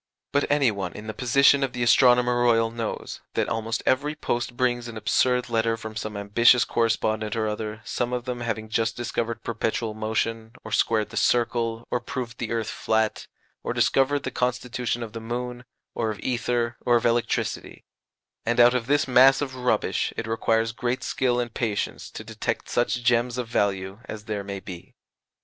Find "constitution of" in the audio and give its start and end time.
14.31-15.13